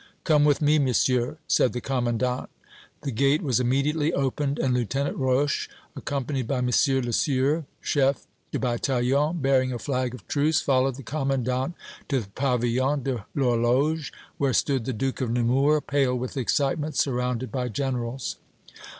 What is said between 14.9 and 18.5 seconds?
Duke of Nemours, pale with excitement, surrounded by generals.